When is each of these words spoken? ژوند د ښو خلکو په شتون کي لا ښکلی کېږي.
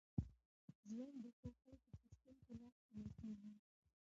ژوند 0.87 1.15
د 1.23 1.25
ښو 1.37 1.49
خلکو 1.61 1.95
په 2.01 2.07
شتون 2.37 2.61
کي 2.75 2.89
لا 2.95 3.03
ښکلی 3.09 3.09
کېږي. 3.17 3.53